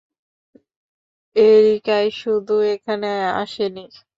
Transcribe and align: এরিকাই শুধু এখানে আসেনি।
এরিকাই 1.35 2.05
শুধু 2.17 2.53
এখানে 2.73 3.09
আসেনি। 3.41 3.83